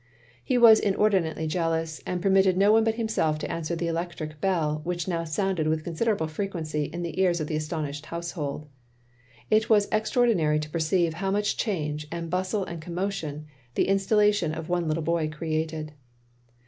[0.43, 4.81] He was inordinately jealous, and permitted no one but himself to answer the electric bell,
[4.83, 8.67] which now sounded with considerable frequency in the ears of the astonished household.
[9.51, 13.45] It was extraordinary to perceive how much change, and bustle, and commotion,
[13.75, 15.93] the installa tion of one little boy created.